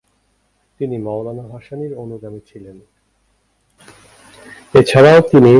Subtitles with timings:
[0.79, 2.77] তিনি মওলানা ভাসানীর অনুগামী ছিলেন।